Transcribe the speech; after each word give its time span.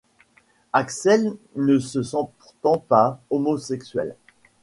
Axel 0.73 1.37
ne 1.55 1.77
se 1.77 2.01
sent 2.01 2.25
pourtant 2.39 2.79
pas 2.79 3.21
homosexuel. 3.29 4.15